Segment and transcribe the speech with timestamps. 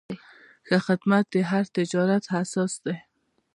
[0.67, 2.95] ښه خدمت د هر تجارت اساس دی.